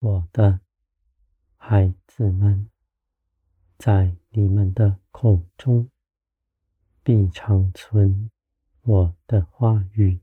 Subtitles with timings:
[0.00, 0.60] 我的
[1.58, 2.70] 孩子们，
[3.76, 5.90] 在你们的口中
[7.02, 8.30] 必常存
[8.80, 10.18] 我的话语，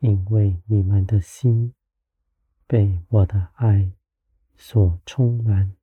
[0.00, 1.72] 因为你们的心
[2.66, 3.92] 被我的爱
[4.58, 5.74] 所充满。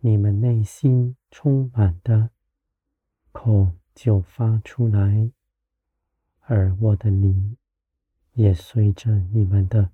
[0.00, 2.28] 你们内心充满的，
[3.32, 5.30] 口就发出来，
[6.40, 7.56] 而我的灵
[8.34, 9.93] 也随着你们的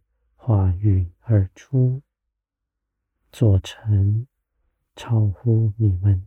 [0.50, 2.02] 话语而出，
[3.30, 4.27] 做成
[4.96, 6.26] 超乎你们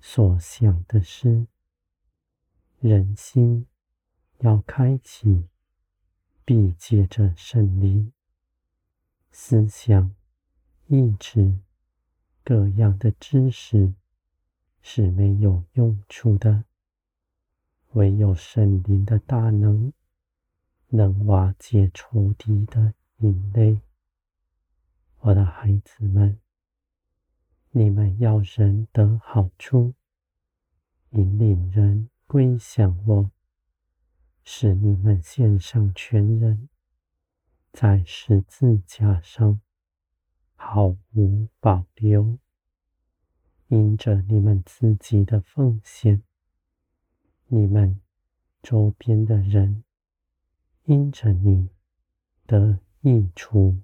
[0.00, 1.46] 所想的事。
[2.80, 3.66] 人心
[4.38, 5.46] 要开启，
[6.46, 8.14] 必借着圣灵，
[9.30, 10.14] 思想、
[10.86, 11.58] 意志。
[12.42, 13.92] 各样的知识
[14.80, 16.64] 是没有用处的，
[17.92, 19.92] 唯有圣灵的大能
[20.88, 23.80] 能瓦解仇敌的营垒。
[25.20, 26.38] 我的孩子们，
[27.70, 29.94] 你们要人得好处，
[31.10, 33.30] 引领人归向我，
[34.44, 36.68] 使你们献上全人，
[37.72, 39.60] 在十字架上。
[40.56, 42.38] 毫无保留，
[43.68, 46.22] 因着你们自己的奉献，
[47.48, 48.00] 你们
[48.62, 49.84] 周边的人
[50.84, 51.68] 因着你
[52.46, 53.76] 得益处。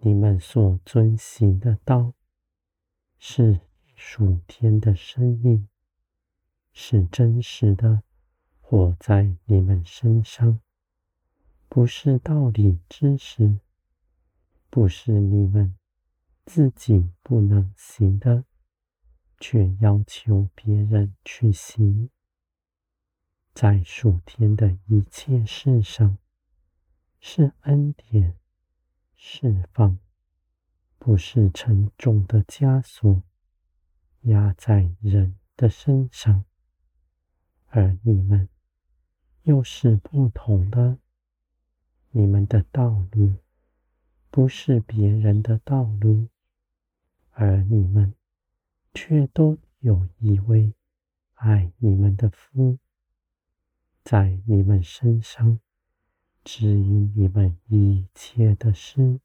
[0.00, 2.12] 你们所遵行的道
[3.18, 3.60] 是
[3.94, 5.66] 属天的生命，
[6.74, 8.02] 是真实的
[8.60, 10.60] 活在你们身上，
[11.70, 13.60] 不是道理知识。
[14.68, 15.74] 不是你们
[16.44, 18.44] 自己不能行的，
[19.40, 22.10] 却要求别人去行。
[23.54, 26.18] 在属天的一切事上，
[27.28, 28.38] 是恩典
[29.16, 29.98] 释放，
[30.96, 33.20] 不是沉重的枷锁
[34.20, 36.44] 压在人的身上。
[37.66, 38.48] 而你们
[39.42, 40.98] 又是不同的，
[42.12, 43.34] 你们的道路。
[44.30, 46.28] 不是别人的道路，
[47.32, 48.14] 而你们
[48.94, 50.72] 却都有一位
[51.34, 52.78] 爱你们的父，
[54.04, 55.58] 在你们身上
[56.48, 59.18] 指引你们一切的事。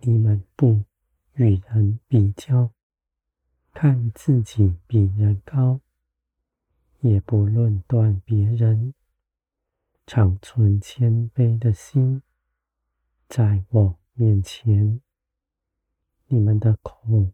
[0.00, 0.82] 你们不
[1.34, 2.72] 与人比较，
[3.72, 5.80] 看自己比人高，
[7.02, 8.94] 也不论断别人，
[10.08, 12.20] 常存谦卑的心。
[13.28, 15.00] 在我面前，
[16.26, 17.30] 你们的口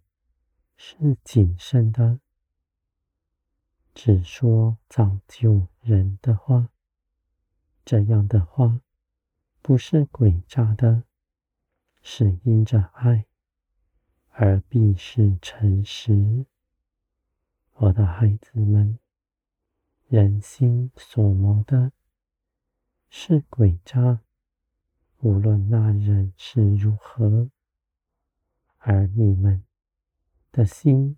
[0.77, 2.21] 是谨慎的，
[3.95, 6.69] 只说造就人的话。
[7.89, 8.83] 这样的话
[9.63, 11.05] 不是诡诈的，
[12.03, 13.25] 是因着爱，
[14.29, 16.45] 而必是诚实。
[17.77, 18.99] 我的孩子们，
[20.07, 21.93] 人心所谋的
[23.09, 24.21] 是诡诈。
[25.21, 27.49] 无论那人是如何，
[28.77, 29.65] 而你们
[30.53, 31.17] 的心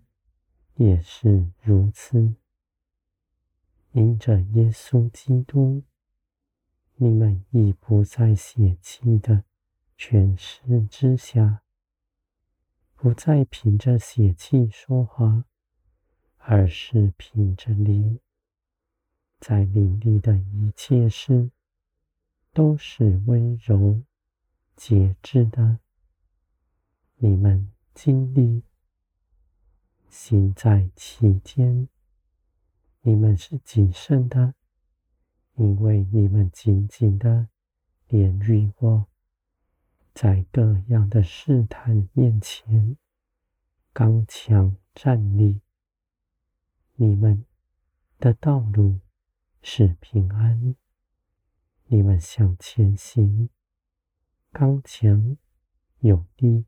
[0.75, 2.35] 也是如此。
[3.91, 5.83] 因着耶稣基督，
[7.03, 9.43] 你们已不在血气的
[9.97, 11.63] 权势之下，
[12.95, 15.45] 不再凭着血气说话，
[16.37, 18.19] 而是凭着灵，
[19.39, 21.49] 在灵里的一切事。
[22.53, 24.03] 都是温柔、
[24.75, 25.79] 节制的。
[27.15, 28.63] 你们经历
[30.09, 31.87] 行在其间，
[33.03, 34.53] 你们是谨慎的，
[35.61, 37.47] 因为你们紧紧的
[38.07, 39.05] 连于我，
[40.11, 42.97] 在各样的试探面前
[43.93, 45.61] 刚强站立。
[46.95, 47.45] 你们
[48.17, 49.01] 的道路
[49.61, 50.75] 是平安。
[51.85, 53.47] 你们向前行，
[54.51, 55.37] 刚强
[55.99, 56.65] 有力，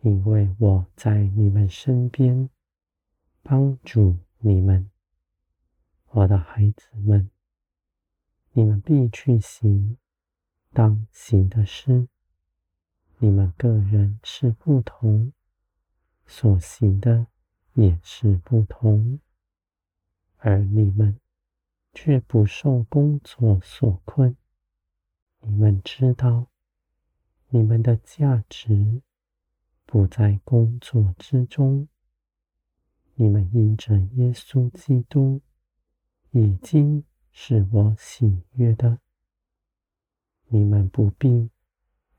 [0.00, 2.50] 因为我在你们身边，
[3.44, 4.90] 帮助你们，
[6.08, 7.30] 我的孩子们。
[8.56, 9.98] 你们必去行
[10.72, 12.08] 当行的事。
[13.18, 15.34] 你们个人是不同，
[16.26, 17.26] 所行的
[17.74, 19.20] 也是不同，
[20.38, 21.20] 而你们。
[21.98, 24.36] 却不受工作所困。
[25.40, 26.50] 你们知道，
[27.48, 29.00] 你们的价值
[29.86, 31.88] 不在工作之中。
[33.14, 35.40] 你们因着耶稣基督，
[36.32, 37.02] 已经
[37.38, 38.98] 是我喜悦的。
[40.46, 41.50] 你们不必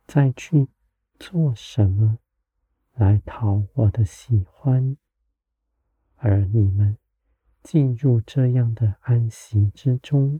[0.06, 0.68] 再去
[1.18, 2.20] 做什么
[2.94, 4.96] 来讨我的喜欢，
[6.18, 7.00] 而你们
[7.64, 10.40] 进入这样的安息之中，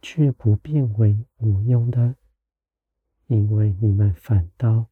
[0.00, 2.14] 却不变为无用的，
[3.26, 4.86] 因为你们反倒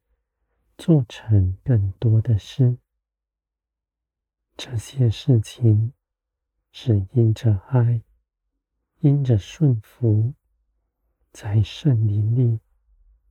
[0.77, 2.77] 做成更多的事。
[4.57, 5.93] 这些事情
[6.73, 8.01] 是因着爱，
[9.05, 10.33] 因着顺服，
[11.31, 12.59] 在圣灵里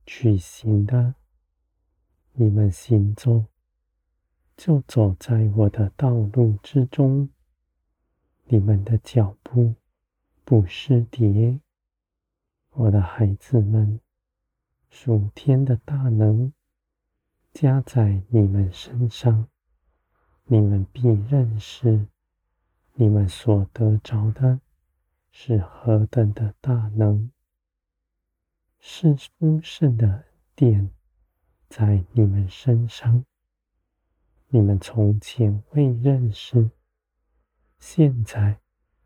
[0.05, 1.15] 去行的。
[2.31, 3.47] 你们行走，
[4.55, 7.27] 就走在我的道路之中。
[8.45, 9.75] 你们的脚步
[10.45, 11.59] 不失跌。
[12.71, 13.99] 我的孩子们，
[14.89, 16.53] 属天的大能
[17.51, 19.49] 加在你们身上。
[20.45, 22.07] 你们必认识，
[22.93, 24.61] 你们所得着的
[25.37, 27.29] 是何等的大能，
[28.79, 30.23] 是丰盛的
[30.55, 30.89] 点
[31.67, 33.25] 在你们身上。
[34.47, 36.71] 你们从前未认识，
[37.79, 38.61] 现在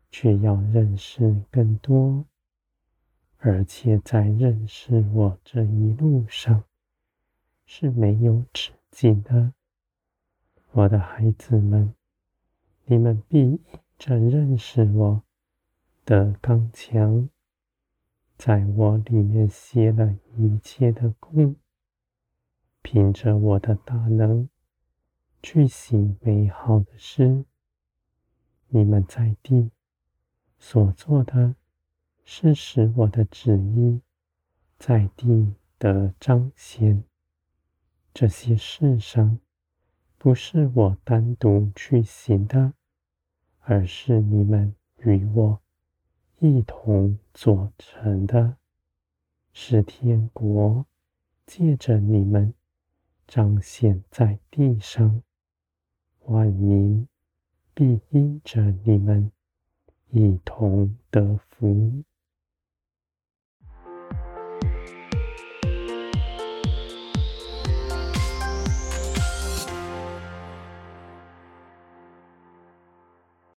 [0.08, 2.24] 却要认识更多，
[3.38, 6.62] 而且在认识我这一路上
[7.66, 9.52] 是没有止境的。
[10.70, 11.92] 我的孩子们，
[12.84, 13.60] 你们必
[13.98, 15.22] 着认识我
[16.04, 17.28] 的刚强，
[18.36, 21.56] 在我里面歇了一切的功，
[22.82, 24.48] 凭着我的大能
[25.42, 27.44] 去行美好的事。
[28.68, 29.70] 你们在地
[30.58, 31.54] 所做的，
[32.24, 34.00] 是使我的旨意
[34.78, 37.04] 在地得彰显。
[38.12, 39.38] 这些事上。
[40.22, 42.74] 不是我单独去行的，
[43.60, 45.62] 而是你们与我
[46.42, 48.56] 一同做成的，
[49.52, 50.86] 是天国
[51.44, 52.54] 借着你们
[53.26, 55.22] 彰显在地上，
[56.24, 57.06] 万民
[57.74, 59.30] 必因着你们
[60.12, 62.02] 一同得福。